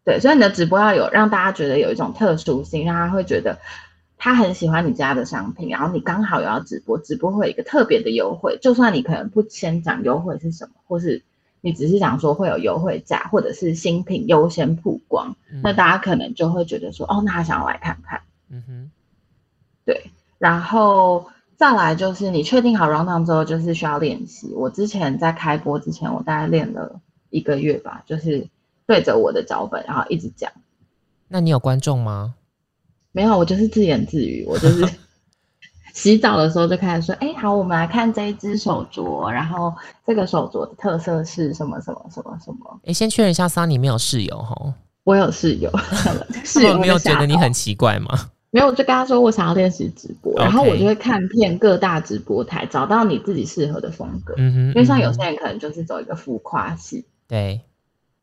[0.04, 3.60] 对，所以你的直播要有让大家觉得有一种特殊性，让他会觉得
[4.18, 11.22] 他很喜欢你家的商品，然后你刚好有要直播，直播会有一个特别的优惠，就算你可能不先讲优惠是什么，或是
[11.66, 18.20] 你只是想说会有优惠价，或者是新品优先曝光，嗯那大家可能就会觉得说，哦，那他想要来看看。
[18.50, 18.92] 嗯哼，
[19.86, 24.52] 对，然后再来就是你确定好 round down 之后，就是需要练习。
[24.54, 27.00] 我之前在开播之前，我大概练了
[27.30, 28.46] 一个月吧，就是
[28.86, 30.52] 对着我的脚本，然后一直讲。
[31.30, 32.36] 那你有观众吗？
[33.14, 34.86] 没有，我就是自言自语，我就是
[35.94, 39.72] 洗澡的时候就开始说，哎，好，我们来看这一只手镯，然后
[40.06, 42.80] 这个手镯的特色是什么什么什么什么。
[42.86, 45.72] 哎，先确认一下，桑尼没有室友哈，我有室友，
[46.44, 48.32] 室友 们没有觉得你很奇怪吗？
[48.50, 54.34] 没有，我就跟他说我想要练习直播然后我就会看遍各大直播台，找到你自己适合的风格。
[54.38, 57.62] 嗯哼，因为像有些人可能就是走一个浮夸系，对，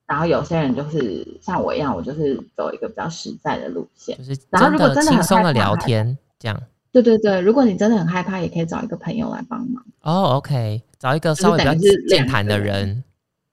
[0.07, 4.25] 然后有些人就是像我一样，我就是走一个比较实在的路线就。
[4.25, 6.61] 是然后如果真的很轻松的聊天这样。
[6.93, 9.85] 对对对，如果你真的很害怕，也可以找一个朋友来帮忙。
[10.03, 11.75] 哦，OK，找一个稍微比较
[12.09, 13.05] 健谈的人人，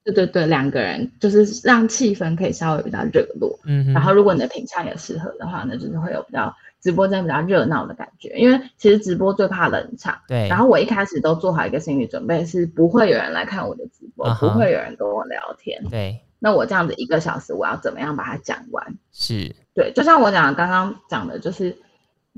[0.04, 3.60] 对对对，两个人就是让气氛可以稍微比较热络。
[3.66, 8.30] 嗯哼，然后如果你的品相也适合的话，那就是会有比较直播间比较热闹的感觉。
[8.38, 10.18] 因为其实直播最怕冷场。
[10.28, 15.84] 对，然后我一开始都做好一个心理准备，是不会有人来看我的直播不会有人跟我聊天。
[15.90, 18.96] 对那我这样子一个小时，我要怎么样把它讲完？
[19.12, 21.76] 是，对，就像我讲刚刚讲的，就是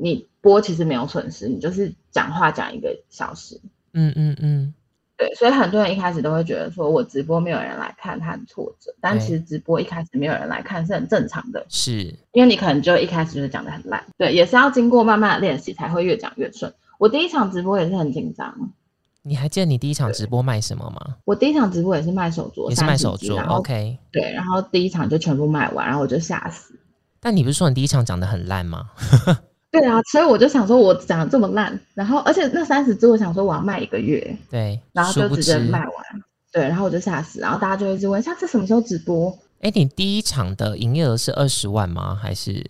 [0.02, 3.60] 你播其实没有损失，你就是讲话讲一个小时。
[3.94, 4.74] 嗯嗯嗯，
[5.18, 8.94] 对，所以很多人一开始都会觉得说我直播没有人来看，他很挫折。
[9.02, 14.02] 但其实直播一开始没有人来看是很正常的，是，因为你可能就一开始就讲的很烂。
[14.18, 16.74] 对，也是要经过慢慢的练习才会越讲越顺。
[16.98, 18.72] 我第一场直播也是很紧张，
[19.24, 21.18] 你还记得你第一场直播卖什么吗？
[21.26, 23.98] 我第一场直播也是卖手镯，也是卖手镯，OK。
[24.12, 26.80] 对，然后第一场就全部卖完，然后我就吓死。
[27.20, 28.92] 但你不是说你第一场讲的很烂吗？
[29.72, 35.92] 对啊，所以我就想说，我讲的这么烂，然后而且那三十只，我想说我要卖一个月，对，然后就直接，卖完。
[36.52, 39.38] 对，然后我就吓死，然后大家就会一直问下次什么时候直播？
[39.62, 42.16] 哎，你第一场的营业额是二十万吗？
[42.16, 42.66] 还是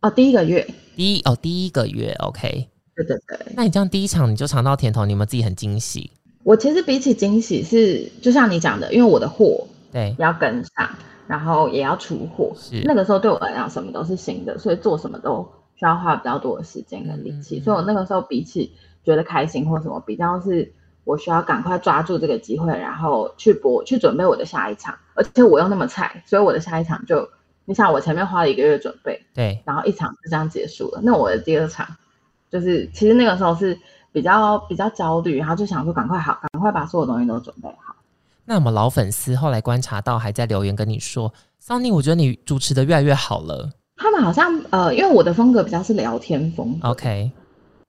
[0.00, 3.38] 哦，第一个月，第一哦第一个月？OK，对对对。
[3.54, 6.10] 那你这样第一场你就尝到甜头，你有没有自己很惊喜？
[6.42, 10.88] 我其实比起惊喜是，就像你讲的，因为我的货对，要跟上，
[11.26, 15.46] 然后也要出货，是那个时候对我来讲什么都是新的，所以做什么都
[15.76, 17.58] 需要花比较多的时间跟力气。
[17.58, 20.72] 嗯嗯嗯所以我那个时候比起觉得开心或什么，比较是
[21.04, 24.98] 我需要赶快抓住这个机会，然后去播去准备我的下一场。
[25.14, 27.26] 而且我又那么菜，所以我的下一场就，
[27.64, 31.00] 你想我前面花了一个月准备，对，然后一场就这样结束了。
[31.02, 31.86] 那我的第二场
[32.50, 33.78] 就是，其实那个时候是
[34.12, 37.96] 比较比较焦虑，然后就想说赶快好，赶快把所有东西都准备好。
[38.44, 43.70] 那我们老粉丝后来观察到，还在留言跟你说，桑尼，我觉得你主持的越来越好了。
[43.96, 47.30] 他们好像呃，因为我的风格比较是聊天风 OK，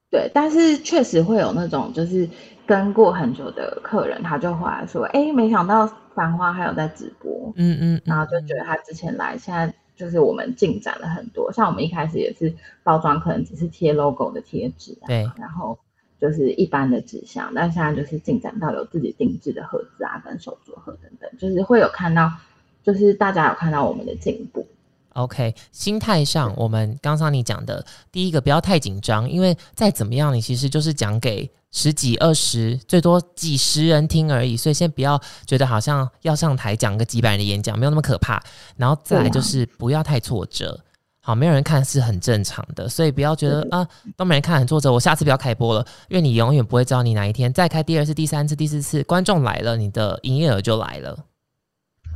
[0.09, 2.27] 对，但是确实会有那种就是
[2.65, 11.51] 跟过很久的客人，他就回来说，哎，没想到繁花还有在直播，嗯嗯，然后就觉得他之前来，现在就是我们进展了很多。
[11.51, 15.77] 像我们一开始也是包装，可能只是贴 logo 的贴纸、啊，对，然后
[16.21, 22.31] 就是一般的纸箱，但现在就是进展到有自己定制的盒子啊，跟手镯盒等等，就是会有看到，
[22.81, 24.65] 就是大家有看到我们的进步。
[25.17, 38.39] OK，心态上，我们刚刚你讲的第一个不要太紧张，因为再怎么样，你其实就是讲给十几、二十，最多几十人听而已，所以先不要觉得好像要上台讲个几百人的演讲，没有那么可怕。
[38.75, 40.79] 然后再来就是不要太挫折，
[41.19, 51.17] 好，没有人看是很正常的，所以不要觉得啊都没人看很挫折，我下次不要开播了，因为你永远不会知道你哪一天再开第二次、第三次、第四次，观众来了，你的营业额就来了。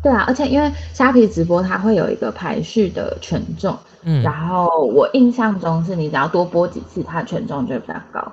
[0.02, 8.32] 对啊，而且因为虾皮直播它会有一个排序的权重，嗯，然后我印象中是你只要多播几次，它的权重就比较高，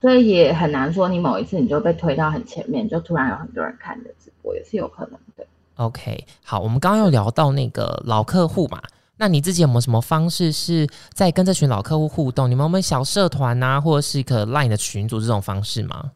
[0.00, 5.46] 所以也很难说你某一次你就被推到很前面，就突然有很多人看的直播也是有可能的。
[5.76, 8.82] OK，好，我们刚刚又聊到那个老客户嘛，
[9.16, 12.50] 那你自己有没有什么方式是在跟这群老客户互动？
[12.50, 16.10] 你们有没有小社团啊，或者是一个 Line 的群组这种方式吗？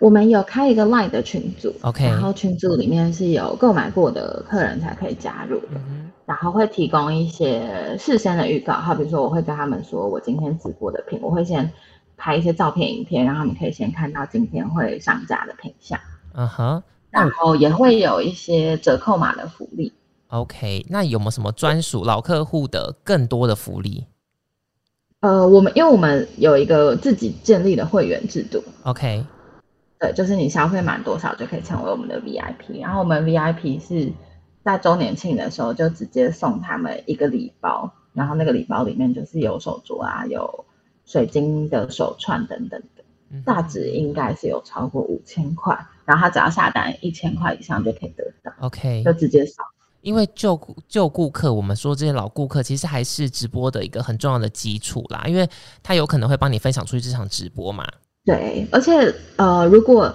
[0.00, 5.78] 我们有开一个 Line 的群组，OK，然后群组里面是有购买过的客人才可以加入的，
[6.24, 11.70] 然后会提供一些事先的预告，好比如说我会跟他们说我今天直播的品，我会先
[12.16, 16.00] 拍一些照片、影片，让他们可以先看到今天会上架的品相，
[16.34, 19.92] 嗯哼，然后也会有一些折扣码的福利
[20.28, 24.06] ，OK，那有没有什么专属老客户的更多的福利？
[25.20, 29.22] 呃，我们因为我们有一个自己建立的会员制度，OK。
[30.00, 34.10] 对，就是你消费满多少就可以成为我们的 VIP，然后我们 VIP 是
[34.64, 40.64] 在周年庆的时候就直接送他们一个礼包，然后那个礼包里面就是有手镯啊，有
[41.04, 49.62] 水晶的手串等等的，价值应该是有超过五千块，然后他只要下单一千块以上就可以得到，OK，就直接送。
[50.00, 50.58] 因为旧
[50.88, 55.46] 旧顾客，我们说这些老顾客其实还是直播的一个很重要的基础啦，因为
[55.82, 57.86] 他有可能会帮你分享出去这场直播嘛。
[58.30, 60.14] 对，而且呃，如果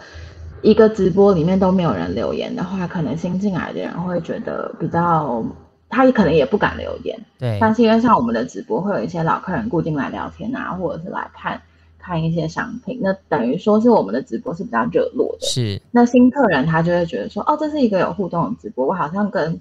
[0.61, 5.43] 一个直播里面都没有人留言的话，可能新进来的人会觉得比较，
[5.89, 7.19] 他也可能也不敢留言。
[7.37, 11.61] 对，但是因为像我们的直播会有一些老客人固定来聊天啊，或者是来看
[11.99, 15.45] 看一些商品，那等于说是我们的直播是比较热络的。
[15.45, 19.59] 是，那新客人他就会觉得说，哦，这是一个有互动的直播，我好像跟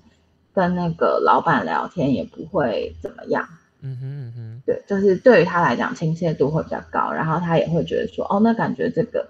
[0.55, 3.47] 跟那个老板聊天也不会怎么样。
[3.87, 9.29] 嗯哼嗯哼，对，就是对于他来讲亲切度会比较高，然后他也会觉得说，哦，那感觉这个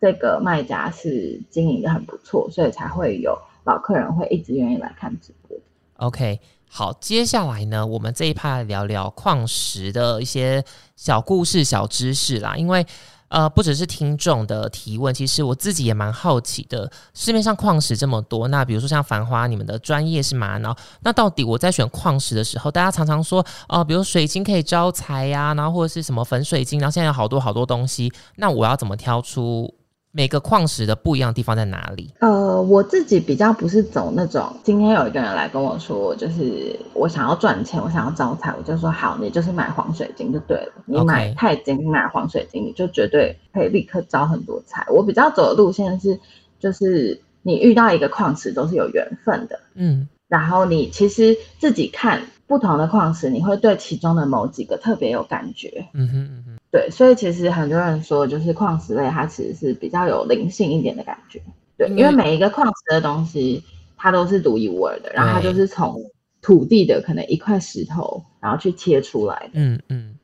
[0.00, 5.56] 这个卖家是经营的很不错，所以才会有老客人会一直愿意来看直播。
[5.98, 10.64] OK，好，接下来呢，我们这一趴聊聊矿石的一些
[10.96, 12.84] 小故事、小知识啦，因为。
[13.32, 16.90] 呃，不只是听众的提问，其实我自己也蛮好奇的。
[17.14, 29.74] 市面上矿石这么多，那比如说像繁花，你们的专业是玛瑙，那到底我在选矿石的时候，大家常常说，哦，比如水晶可以招财呀，然后或者是什么粉水晶，然后现在有好多好多东西，那我要怎么挑出？
[30.14, 32.12] 每个矿石的不一样的地方在哪里？
[32.20, 40.72] 呃，我自己比较不是走那种，今天有一个人来跟我说，就是我想要赚钱，我想要招财，我就说好，你就是买黄水晶就对了。
[40.84, 44.86] 你买钛金，你买黄水晶，你就绝对可以立刻招很多财。
[44.90, 46.20] 我比较走的路线是，
[46.60, 52.20] 就是你遇到一个矿石都是有缘分的，嗯，然后你其实自己看
[52.52, 56.58] 不同的矿石，你会对其中的某几个特别有感觉，嗯哼嗯哼。
[56.70, 61.40] 对，所以其实很多人说，就是矿石类，它其实是比较有灵性一点的感觉。
[61.78, 63.64] 对，因为每一个矿石的东西，
[63.96, 65.98] 它都是独一无二的，然后它就是从
[66.42, 69.52] 土地的可能一块石头，然后去切出来的。
[69.54, 70.14] 嗯嗯。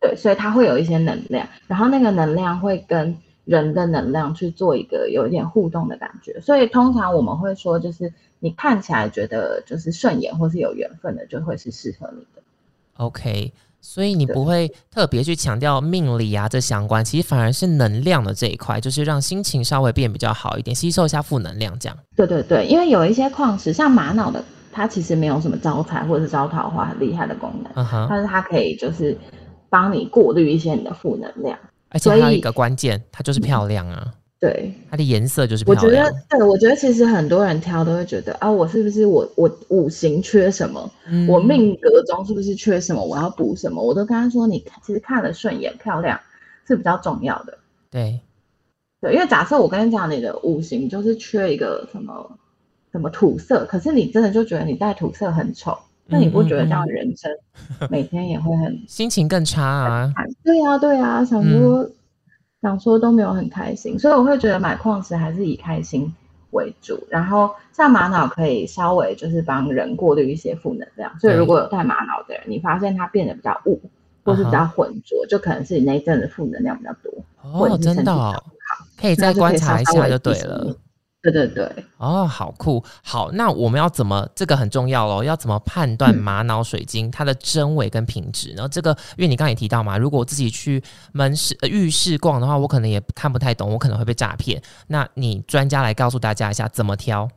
[0.00, 6.40] 对，所以它会有一些能量，然后那个能量会跟人的能量去做一个有一点互动的感觉。
[6.40, 8.12] 所以通常我们会说，就是
[8.46, 12.42] 你看起来觉得就是顺眼或是有缘分的，就会是适合你的。
[12.98, 13.52] OK。
[13.80, 21.96] 所以你不会特别去强调命理啊这相关，其实反而是能量的这一块，就是让心情稍微变比较好一点，吸收一下负能量这样。
[22.16, 29.16] 对对对，因为有一些矿石，像玛瑙的，它其实没有什么招财或者是招桃花很厉害的功能，但是它可以就是
[29.68, 31.56] 帮你过滤一些你的负能量。
[31.90, 34.12] 而且还有一个关键，它就是漂亮啊。
[34.38, 35.64] 对，它的颜色就是。
[35.66, 40.90] 我觉得，对我觉得其实很多人挑都会觉得啊，我是不是我我五行缺什么？
[41.26, 43.02] 我命格中是不是缺什么？
[43.02, 43.82] 我要补什么？
[43.82, 46.20] 我都跟他说，你其实看了顺眼、漂亮
[46.66, 47.56] 是比较重要的。
[47.90, 48.20] 对，
[49.00, 52.38] 对，因为假设我跟你讲，你的五行就是缺一个什么
[52.92, 55.78] 什么土色，可是你真的就觉得你带土色很丑，
[56.08, 57.30] 那你不觉得这样人生
[57.90, 60.12] 每天也会很心情更差啊？
[60.44, 61.88] 对啊，对啊，想说。
[62.66, 66.12] 想说都没有很开心，所以我会觉得买矿石还是以开心
[66.50, 67.06] 为主。
[67.08, 73.80] 然后像玛瑙可以稍微就是帮人过滤一些负能量，所以如果有戴玛瑙的人，你发现它变得比较雾，
[74.24, 77.12] 或是比较浑浊，就可能是你那一阵的负能量比较多，
[77.42, 78.44] 哦，真的，好，
[79.00, 80.74] 可以再观察一下就对了。
[81.30, 84.28] 对对对，哦，好酷，好，那我们要怎么？
[84.34, 88.50] 这个很重要哦，要怎么判断玛瑙水晶它的真伪跟品质？
[88.50, 94.62] 然后这个，因为你刚刚也提到嘛，如果我自己去门市、呃浴室逛的话，我可能也看不太懂，我可能会被诈骗。
[94.86, 97.28] 那你专家来告诉大家一下怎么挑？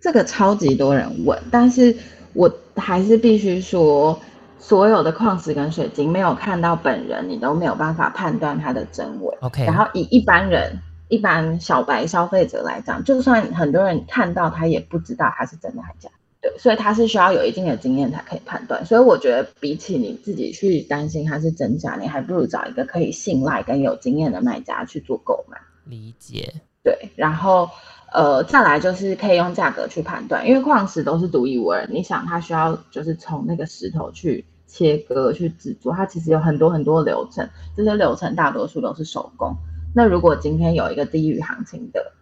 [0.00, 1.94] 这个超级多人问，但是
[2.32, 4.18] 我还是必须说，
[4.58, 9.36] 所有的矿石跟水晶没有看到本人，你都没有办法判断它的真伪。
[9.40, 16.14] OK，然后以一般人、一般小白消费者来讲，就算很多人看到，他也不知道它是真的还是假的。
[16.40, 18.84] 对，所以他是需要有一定的经验才可以判断。
[18.86, 25.58] 所以我觉得，比起你自己去担心它是真假，你还不如找一个可以信赖跟有经验的卖家去做购买。
[25.84, 26.54] 理解。
[26.84, 27.68] 对，然后
[28.12, 31.84] 呃，再来就是可以用价格去判断，因为矿石都是独一无二。
[31.90, 39.56] 你想，它需要就是从那个石头去切割、去制作，它其实有很多很多流程，这些流程大多数都是手工。
[39.98, 42.12] 那如果今天有一个低于行情的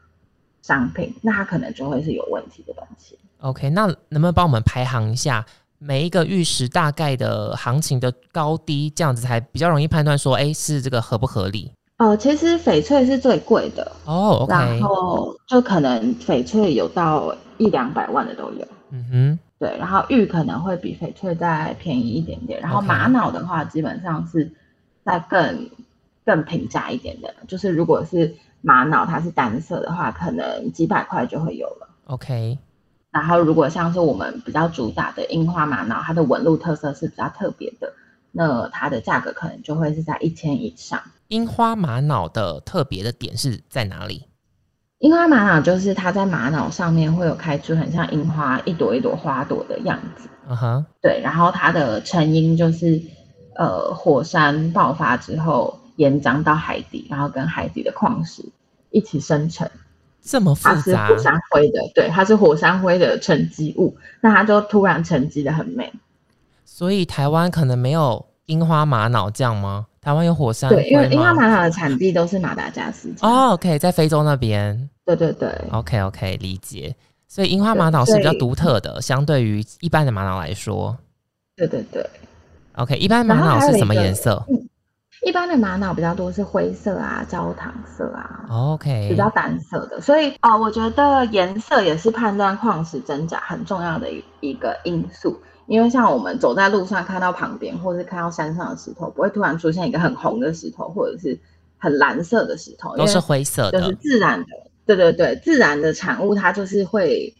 [0.63, 3.19] 商品，那它可能就会是有问题的东西。
[3.41, 5.45] OK，那能不能帮我们排行一下
[5.79, 11.71] 每一个玉石大概的行情的高低，这样子才比较容易判断说，哎，是这个合不合理？
[11.99, 18.67] 哦、其实翡翠是最贵的，哦，OK，然后就可能翡翠有到一两百万的都有。
[18.91, 24.51] 嗯哼，对，然后玉可能会比翡翠再便宜一点点，然后玛瑙的话，基本上是
[25.05, 25.71] 在更
[26.27, 31.89] 更平价一点的，就是如果是玛瑙它是单色的话，可能几百块就会有了。
[32.07, 32.59] OK，
[33.13, 37.93] 然后如果像是我们比较主打的樱花玛瑙，它的纹路特色是比较特别的，
[38.33, 41.01] 那它的价格可能就会是在一千以上。
[41.29, 44.25] 樱花玛瑙的特别的点是在哪里？
[44.99, 50.29] 樱花玛瑙就是它在玛瑙上面会有开出很像樱花一朵一朵花朵的样子。
[50.49, 53.03] 嗯哼，对，然后它的成因就是，
[53.57, 58.45] 呃，火山爆发之后延长到海底，然后跟海底的矿石
[58.91, 59.69] 一起生成，
[60.23, 65.93] 这么复杂它是火山灰的，对，它是火山灰的沉积物，那它就突然沉积的很美。
[66.65, 69.87] 所以台湾可能没有樱花玛瑙这样吗？
[70.01, 71.09] 台湾有火山对，因为？
[71.09, 73.27] 樱花玛瑙的产地都是马达加斯加。
[73.27, 76.95] 哦，OK，在非洲那边对对对，，OK OK，理解。
[77.27, 80.97] 所以樱花玛瑙是比较对独特的，相对于一般的玛瑙来说。
[81.57, 82.09] 对对对。
[82.77, 84.45] OK，一般玛瑙是什么颜色
[85.27, 95.37] 一般的玛瑙比较多是灰色啊、焦糖色啊，？OK，比较单色的，所以哦，我觉得颜色也是判断矿石真假很重要的一一个因素。
[95.67, 101.37] 因为像我们走在路上看到旁边，或是看到山上的石头，不会突然出现一个很红的石头，或者是
[101.77, 103.95] 很蓝色的石头，都是灰色就是的。
[103.97, 104.47] 自然的，
[104.87, 107.35] 对对对，自然的产物它就是会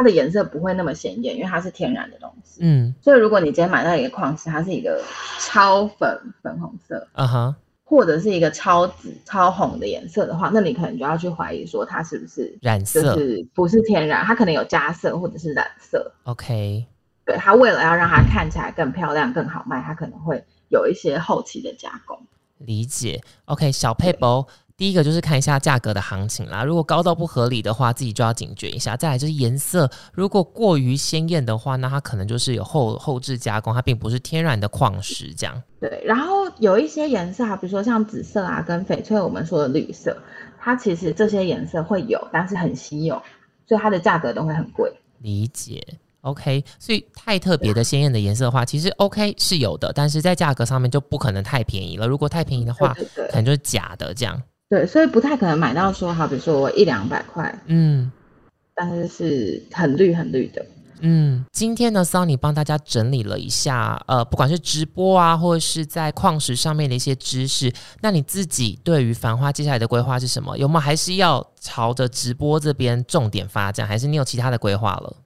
[0.00, 2.60] 它的颜色不会那么显眼，因为它是天然的东西。
[2.62, 4.98] 嗯所以如果你今天买到一个矿石，它是一个
[5.38, 13.14] 超粉粉红色，嗯哼，或者是一个超紫、超红的颜色的话，那你可能就要去怀疑说它是不是染色。
[13.14, 16.10] 是不是天然，它可能有加色或者是染色。
[16.22, 16.86] OK，
[17.26, 22.18] 对，它为了要让它看起来更漂亮、更好卖，它可能会有一些后期的加工。
[22.56, 23.20] 理解。
[23.44, 24.46] OK，小配包。
[24.80, 28.96] 第一个就是看一下价格的行情啦，如果高到不合理的话，自己就要警觉一下。
[28.96, 35.62] 再来就是颜色，如果过于鲜艳的话，那它可能就是有后后置加工，它并不是天然的矿石这样。
[35.78, 40.16] 对，然后有一些颜色啊，比如说像紫色啊，跟翡翠我们说的绿色，
[40.58, 43.20] 它其实这些颜色会有，但是很稀有，
[43.68, 44.90] 所以它的价格都会很贵。
[45.18, 45.86] 理解。
[46.22, 52.06] OK，所以太特别的鲜艳的颜色的话，其实 OK 是有的，但是在价格上面就不可能太便宜了。
[52.06, 54.42] 如果太便宜的话，对对对可能就是假的这样。
[54.70, 58.10] 对，所以不太可能买到说，好比说我一两百块，嗯
[58.74, 60.64] 但是是很绿很绿的。
[61.00, 67.72] 嗯，今天呢，Sunny 帮大家整理了一下，呃，不管是直播啊，或者是在矿石上面的一些知识。
[68.00, 70.56] 那你自己对于繁花接下来的规划是什么？
[70.56, 75.16] 有没有还是要朝着直播这边重点发展，还是你有其他的规划了？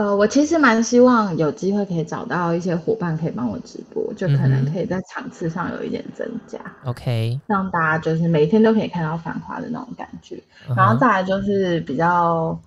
[0.00, 10.42] 呃，我其实蛮希望有机会可以找到一些伙伴可以帮我直播，就可能可以在场次上有一点增加，OK，让大家就是每天都可以看到繁华的那种感觉。
[10.66, 12.58] 嗯然后再来就是比较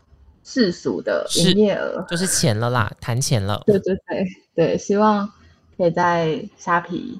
[0.43, 3.63] 世俗的营业额，就是钱了啦，谈钱了。
[3.65, 5.27] 对对对对，希望
[5.75, 7.19] 可以在虾皮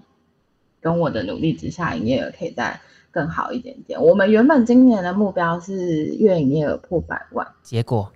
[0.79, 3.99] 跟我的努力之下，营业额可以再更好一点点。
[3.99, 8.11] 我们原本今年的目标是月营业额破百万，结果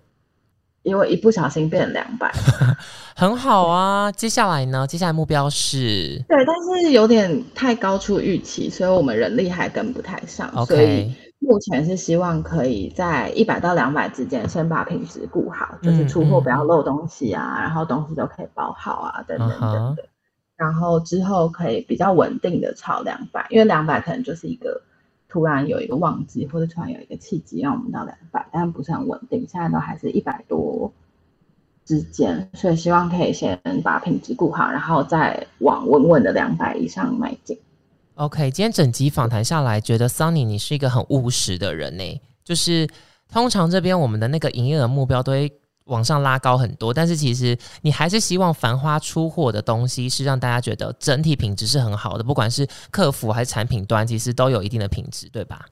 [0.87, 2.31] 因为一不小心变成两百。
[3.15, 4.11] 很好啊。
[4.11, 4.87] 接下来呢？
[4.87, 10.49] 接下来目标是对，但是有点太高出预期，所以我们人力还跟不太上。
[10.65, 20.05] 所以目前是希望可以在一百到两百之间，先把品质顾好，就是嗯出货嗯不要漏东西啊，然后东西都可以包好啊，等等等等。
[20.55, 24.81] 然后之后可以比较稳定的朝两百，因为两百可能就是一个
[25.29, 30.91] 突然有一个旺季，或者突然有一个契机让我们到两百，但不是很稳定，现在都还是一百多
[31.85, 37.57] 之间，所以希望可以先把品质顾好，然后再往稳稳的两百以上迈进。
[38.15, 42.21] OK，今天整集访谈下来，觉得 Sunny 你是一个很务实的人呢。
[42.43, 42.87] 就是
[43.29, 45.51] 通常这边我们的那个营业额目标都会
[45.87, 55.65] 往上拉高很多，但是其实你还是希望繁花出货的东西是让大家觉得整体品质是很好的，不管是客服还是产品端，其实都有一定的品质，对吧？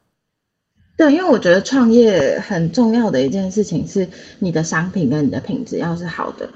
[0.98, 4.08] 对，因为我觉得创业很重要的一件事情是
[4.40, 6.50] 你的商品跟你的品质要是好的，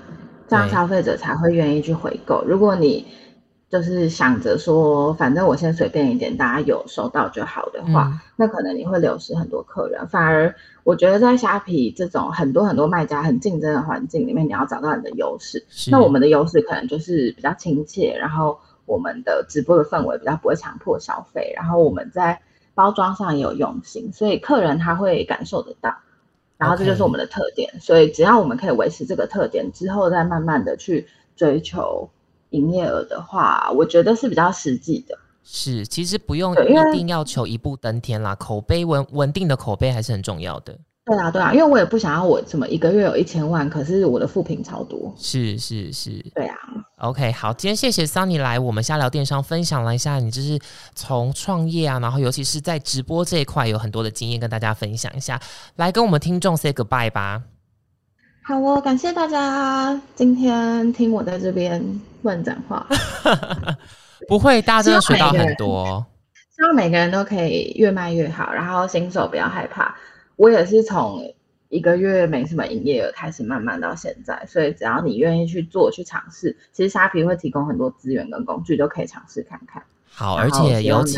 [0.47, 2.41] 这样消费者才会愿意去回购。
[2.45, 3.05] 如果你
[3.70, 10.07] 就是想着说，反正我先随便一点，大家有收到就好的话，那可能你会流失很多客人。
[10.07, 10.53] 反而
[10.84, 15.63] 我觉得在虾皮这种很多很多卖家很竞争的环境里面，你要找到你的优势。
[15.91, 22.41] 那我们的优势可能就是比较亲切，然后我们的直播的氛围比较不会强迫消费，然后我们在
[22.74, 25.95] 包装上也有用心，所以客人他会感受得到。
[26.57, 27.80] 然后这就是我们的特点。
[27.80, 32.09] 所以只要我们可以维持这个特点之后，再慢慢的去追求。
[32.52, 35.18] 营业额的话，我觉得是比较实际的。
[35.43, 40.78] 是，其实不用一定要求一步登天啦，口碑稳稳定的口碑还是很重要的。
[41.06, 45.12] 对啊，对啊，因为我也不想要我怎么一个月有一千万，可是我的副评超多。
[45.18, 46.56] 是是是，对啊。
[46.97, 50.60] OK，好，今天谢谢 Sunny 来我们瞎聊电商分享了一下，你就是
[50.93, 55.41] 从创业啊，然后尤其是在直播这一块有很多的经验跟大家分享一下，
[55.78, 57.41] 来跟我们听众 say goodbye 吧。
[58.43, 62.88] 好哦，感谢大家今天听我在这边乱讲话。
[64.28, 66.05] 不会，大家真的学到很多。
[66.55, 69.95] 希望每个人都可以越卖越好，然后新手不要害怕。
[70.36, 71.34] 我也是从
[71.70, 79.82] 一个月没什么营业额开始，慢慢到现在，所以只要你愿意去做、去尝试，其实虾皮会提供很多资源跟工具，都可以尝试看看。
[80.11, 81.17] 好，而且尤其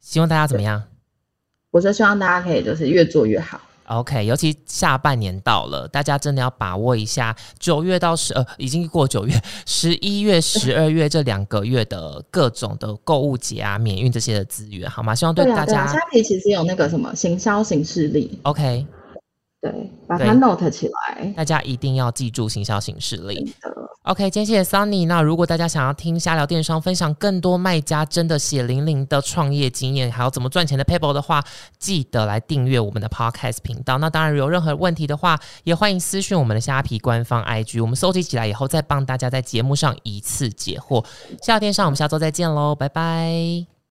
[0.00, 0.82] 希望大家怎么样？
[1.70, 3.60] 我是希望大家可以就是越做越好。
[3.88, 15.14] OK，尤其下半年到了，大家真的要把握一下九月到十呃，已经过九月、十一月、十二月这两个月的各种的购物节啊、免运这些的资源，好吗？
[15.14, 15.86] 希望对大家。
[15.86, 18.38] 虾皮其实有那个什么行销形式力。
[18.42, 18.86] OK。
[19.72, 21.32] 对，把它 note 起来。
[21.36, 23.54] 大家一定要记住行销形式力。
[24.02, 25.06] OK，今天谢谢 Sunny。
[25.06, 31.44] 那如果大家想要听瞎聊电商，分享更多卖家真的血淋淋的创业经验，还有怎么赚钱的 paper 的话，
[31.78, 33.98] 记得来订阅我们的 podcast 频道。
[33.98, 41.04] 那当然，有任何问题的话，也欢迎私讯我们的虾皮官方 IG，我们搜集起来以后，再帮大家在节目上一次解惑。
[41.42, 43.77] 瞎聊电商，我们下周再见喽，拜拜。